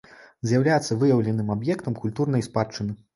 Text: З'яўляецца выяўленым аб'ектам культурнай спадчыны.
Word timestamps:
З'яўляецца 0.51 0.95
выяўленым 1.03 1.51
аб'ектам 1.57 1.99
культурнай 2.07 2.47
спадчыны. 2.49 2.97